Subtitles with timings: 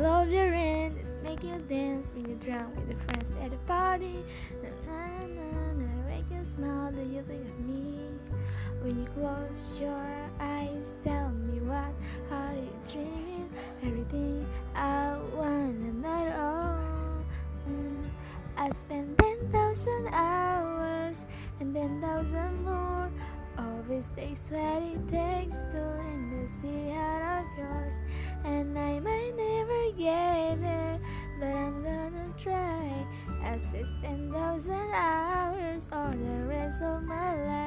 [0.00, 4.24] the rain, just make you dance when you're drunk with your friends at a party.
[4.62, 6.90] Na na na na, make you smile.
[6.92, 8.00] Do you think of me?
[8.80, 10.06] When you close your
[10.40, 11.92] eyes, tell me what
[12.32, 13.50] are you dreaming?
[13.84, 17.20] Everything I want and not all.
[17.68, 18.08] Mm.
[18.56, 21.26] I spent ten thousand hours
[21.60, 23.10] and ten thousand more.
[23.58, 26.29] Always stay sweaty, takes to end
[33.60, 37.59] Spent ten thousand hours or the rest of my life.